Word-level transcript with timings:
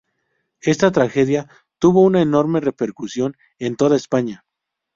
Esta 0.63 0.89
tragedia 0.91 1.47
tuvo 1.77 2.01
una 2.01 2.23
enorme 2.23 2.59
repercusión 2.59 3.37
en 3.59 3.75
toda 3.75 3.95
España. 3.95 4.43